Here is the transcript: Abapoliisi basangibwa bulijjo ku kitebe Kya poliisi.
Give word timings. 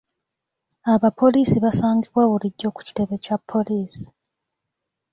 Abapoliisi 0.93 1.57
basangibwa 1.65 2.21
bulijjo 2.31 2.69
ku 2.75 2.81
kitebe 2.87 3.15
Kya 3.23 3.37
poliisi. 3.49 4.07